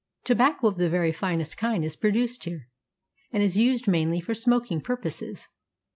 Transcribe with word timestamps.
Tobacco 0.23 0.65
of 0.65 0.77
the 0.77 0.89
very 0.89 1.11
finest 1.11 1.59
kind 1.59 1.85
is 1.85 1.95
produced 1.95 2.45
here, 2.45 2.69
and 3.31 3.43
is 3.43 3.55
used 3.59 3.87
mainly 3.87 4.19
for 4.19 4.33
smoking 4.33 4.81
purposes. 4.81 5.47